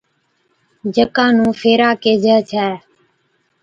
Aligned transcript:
جڪا 0.95 1.25
نُون 1.35 1.49
ڦيرا 1.59 1.89
ڪيهجَي 2.03 2.35
ڇَي 2.49 2.67